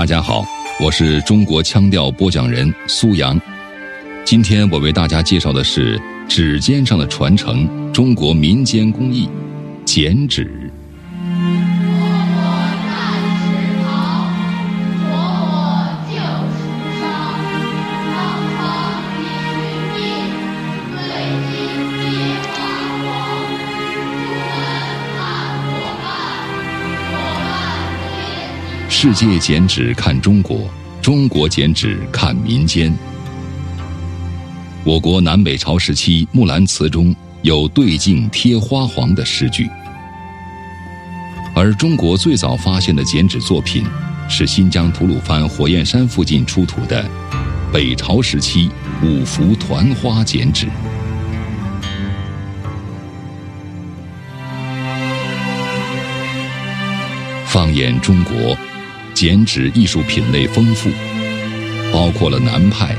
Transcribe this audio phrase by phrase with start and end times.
[0.00, 0.42] 大家好，
[0.80, 3.38] 我是中国腔调播讲人苏阳。
[4.24, 9.28] 今天我为大家介绍的是指尖上的传承——中国民间工艺——
[9.84, 10.69] 剪纸。
[29.02, 30.68] 世界剪纸看中国，
[31.00, 32.94] 中国剪纸看民间。
[34.84, 39.70] 我国南北朝时期《木兰辞》中有“对镜贴花黄”的诗句，
[41.54, 43.86] 而中国最早发现的剪纸作品
[44.28, 47.02] 是新疆吐鲁番火焰山附近出土的
[47.72, 48.70] 北朝时期
[49.02, 50.68] 五福团花剪纸。
[57.46, 58.54] 放眼中国。
[59.20, 60.88] 剪纸艺术品类丰富，
[61.92, 62.96] 包括了南派、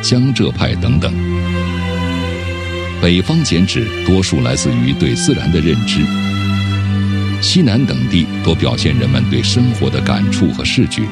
[0.00, 1.12] 江浙派等等。
[3.02, 6.06] 北方剪纸多数来自于对自然的认知，
[7.42, 11.02] 西南等地多表现人们对生活的感触和视觉。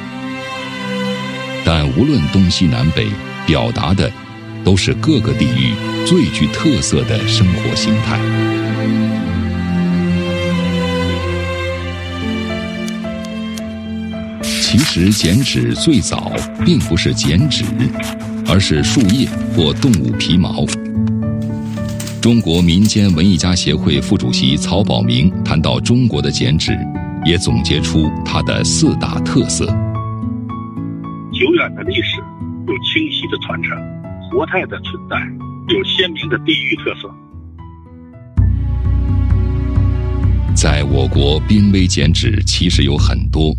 [1.65, 3.09] 但无论东西南北，
[3.49, 4.09] 表达的
[4.63, 5.75] 都是各个地域
[6.07, 8.21] 最具特色的生活形态。
[14.77, 16.33] 其实剪纸最早
[16.67, 17.63] 并不是剪纸，
[18.49, 20.67] 而是树叶或动物皮毛。
[22.21, 26.77] 中国民间文艺家协会副主席曹宝明谈到中国的剪纸，
[27.25, 32.19] 也总结出它的四大特色：久远的历史，
[32.67, 33.79] 有清晰的传承，
[34.29, 35.17] 活态的存在，
[35.73, 37.09] 有鲜明的地域特色。
[40.53, 43.55] 在我国，濒危剪纸其实有很多。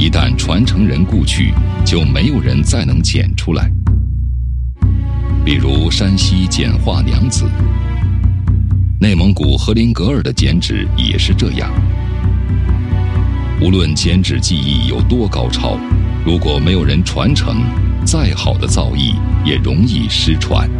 [0.00, 1.52] 一旦传承人故去，
[1.84, 3.68] 就没有人再能剪出来。
[5.44, 7.44] 比如山西简化娘子，
[9.00, 11.68] 内蒙古和林格尔的剪纸也是这样。
[13.60, 15.76] 无论剪纸技艺有多高超，
[16.24, 17.56] 如果没有人传承，
[18.04, 20.70] 再好的造诣也容易失传。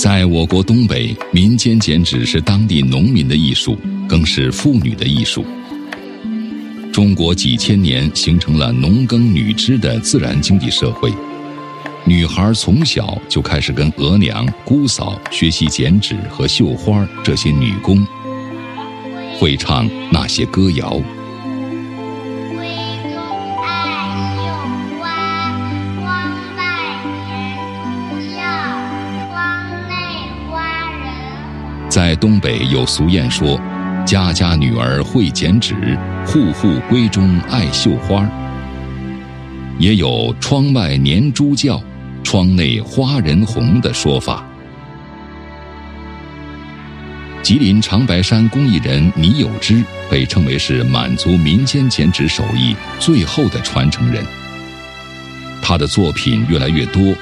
[0.00, 3.76] 在我国东北，民间剪纸是当地农民的艺术，
[4.08, 5.44] 更是妇女的艺术。
[6.90, 11.12] 中国几千年形成了农耕女织的自然经济社会，
[12.06, 18.02] 女孩从小就开始跟额娘、姑嫂学习剪纸和绣花这些女工，
[19.38, 20.98] 会唱那些歌谣。
[31.90, 33.60] 在东北有俗谚说
[34.06, 35.74] ：“家家女儿会剪纸，
[36.24, 38.24] 户户闺中爱绣花。”
[39.76, 41.82] 也有“窗外年猪叫，
[42.22, 44.46] 窗内花人红”的说法。
[47.42, 54.24] 吉林长白山工艺人倪有之被称为是满族民间剪纸手艺最后的传承人。
[55.60, 57.12] 他的作品越来越多，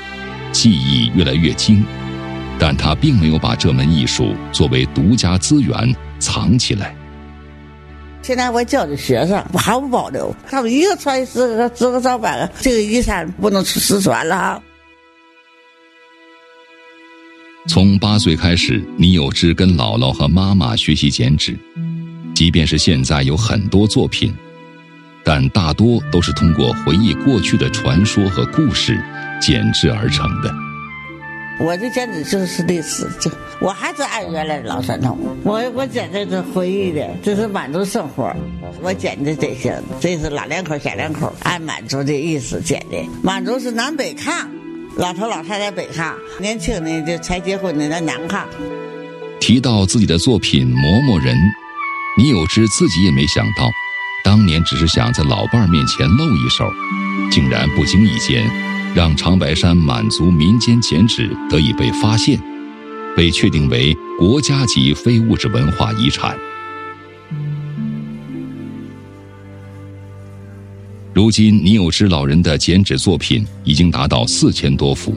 [0.53, 1.83] 技艺越来越精。
[2.59, 6.95] 但他并没有把这门艺术作为独家资源藏起来。
[8.21, 14.63] 现在我教的学生我毫不保留，他们一个传十个，十个上百个，这个遗产不能失传了哈。
[17.69, 21.57] 从八岁开始，倪有志跟姥姥和妈妈学习剪纸，
[22.35, 24.35] 即便是现在有很多作品，
[25.23, 29.01] 但大多都是通过回忆过去的传说和故事
[29.41, 30.53] 剪制而成的。
[31.61, 33.29] 我的剪纸就是历史，就
[33.61, 35.19] 我还是按原来的老传统。
[35.43, 38.33] 我我剪的是回忆的，这是满族生活。
[38.81, 42.97] 我剪的这些，这是老两口、小两口，按满族的意思剪的。
[43.23, 44.47] 满族是南北炕，
[44.97, 48.45] 老头老太太北炕，年轻的就才结婚的在南炕。
[49.41, 51.35] 提到自己的作品《磨磨人》，
[52.23, 53.69] 倪有之自己也没想到，
[54.23, 56.71] 当年只是想在老伴儿面前露一手，
[57.33, 58.49] 竟然不经意间。
[58.95, 62.41] 让长白山满族民间剪纸得以被发现，
[63.17, 66.37] 被确定为国家级非物质文化遗产。
[71.15, 75.17] 如今，倪有之老人的剪纸作品已经达到四千多幅，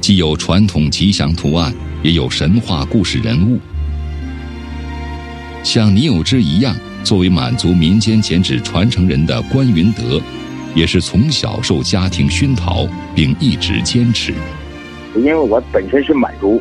[0.00, 3.58] 既有传统吉祥图案，也有神话故事人物。
[5.62, 10.20] 像倪有之一样，作为满族民间剪纸传承人的关云德。
[10.74, 14.32] 也是从小受家庭熏陶，并一直坚持。
[15.14, 16.60] 因为我本身是满族，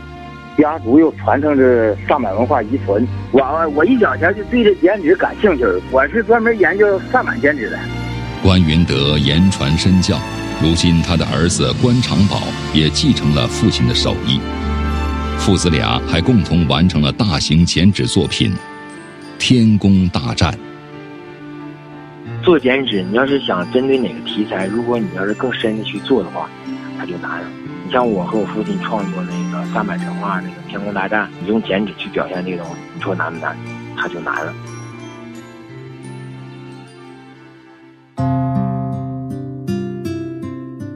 [0.58, 3.08] 家族又传承着萨满文化遗存。
[3.32, 7.80] 我我一小前就对这剪纸感兴趣，我是专门研究萨满剪纸的。
[8.44, 10.20] 关云德言传身教，
[10.62, 12.42] 如今他的儿子关长宝
[12.74, 14.40] 也继承了父亲的手艺，
[15.38, 18.52] 父子俩还共同完成了大型剪纸作品
[19.38, 20.52] 《天宫大战》。
[22.44, 26.50] 做剪纸，你要是想针对哪个题材，如果你要是更深的去做的话，
[26.98, 27.48] 它就难了。
[27.86, 33.56] 你像我和我父亲创作那个三百神话那个天空大战，你用剪纸去表现这个东西，你说难不难？
[33.96, 34.54] 它就难了。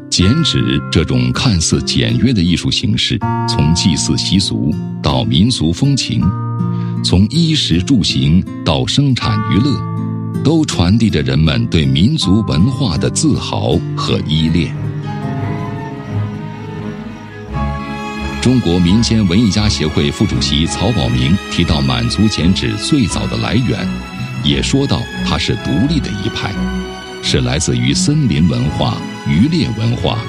[0.10, 3.20] 剪纸这种看似简约的艺术形式，
[3.50, 4.74] 从祭祀习俗
[5.04, 6.22] 到民俗风情，
[7.04, 9.95] 从衣食住行到生产娱乐。
[10.46, 14.72] 都传递着人们对民族文化的自豪和依恋。
[18.44, 23.90] 中国民间文艺家协会副主席曹宝明提到满族剪纸最早的来源，
[24.44, 26.54] 也说到它是独立的一派，
[27.24, 28.98] 是来自于森林文化、
[29.28, 30.20] 渔猎文化，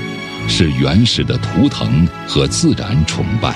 [0.48, 3.54] 是原始的图腾和自然崇拜。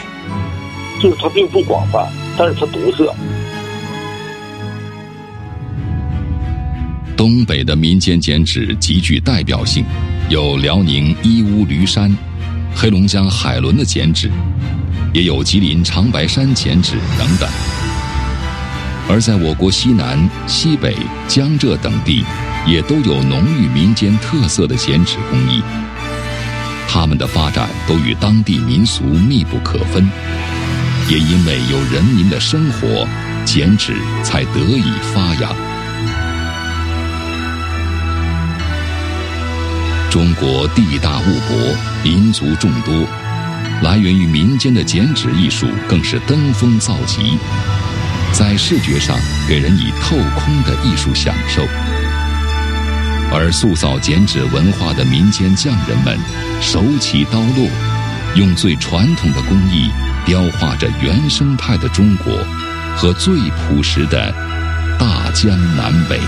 [1.01, 3.15] 就是它并不广泛，但是它独特。
[7.21, 9.85] 东北的民间剪纸极具代表性，
[10.31, 12.11] 有辽宁义乌驴山、
[12.75, 14.31] 黑龙江海伦的剪纸，
[15.13, 17.47] 也有吉林长白山剪纸等等。
[19.07, 20.97] 而在我国西南、西北、
[21.29, 22.25] 江浙等地，
[22.67, 25.61] 也都有浓郁民间特色的剪纸工艺。
[26.89, 30.09] 它们的发展都与当地民俗密不可分，
[31.11, 33.07] 也因为有人民的生活，
[33.45, 33.95] 剪纸
[34.25, 35.70] 才得以发扬。
[40.11, 43.07] 中国地大物博，民族众多，
[43.81, 47.39] 来源于民间的剪纸艺术更是登峰造极，
[48.33, 49.17] 在视觉上
[49.49, 51.63] 给人以透空的艺术享受。
[53.33, 56.19] 而塑造剪纸文化的民间匠人们，
[56.61, 57.71] 手起刀落，
[58.35, 59.93] 用最传统的工艺
[60.27, 62.37] 雕画着原生态的中国
[62.97, 64.35] 和最朴实的
[64.99, 66.19] 大江南北。